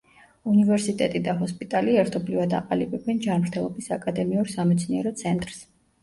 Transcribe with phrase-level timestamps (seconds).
[0.51, 5.61] უნივერსიტეტი და ჰოსპიტალი ერთობლივად აყალიბებენ ჯანმრთელობის აკადემიურ სამეცნიერო ცენტრს.